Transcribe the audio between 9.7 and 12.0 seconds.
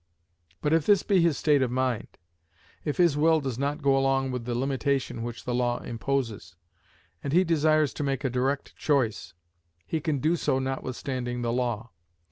he can do so notwithstanding the law.